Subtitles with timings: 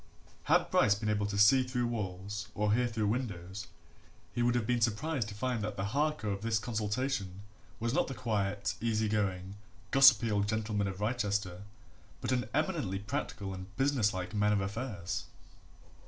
[0.45, 3.67] Had Bryce been able to see through walls or hear through windows,
[4.33, 7.41] he would have been surprised to find that the Harker of this consultation
[7.79, 9.57] was not the quiet, easy going,
[9.91, 11.65] gossipy old gentleman of Wrychester,
[12.19, 15.25] but an eminently practical and business like man of affairs.